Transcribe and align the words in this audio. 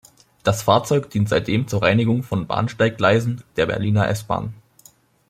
Das 0.41 0.63
Fahrzeug 0.63 1.11
dient 1.11 1.29
seitdem 1.29 1.67
zur 1.67 1.83
Reinigung 1.83 2.23
von 2.23 2.47
Bahnsteiggleisen 2.47 3.43
der 3.55 3.67
Berliner 3.67 4.07
S-Bahn. 4.07 4.55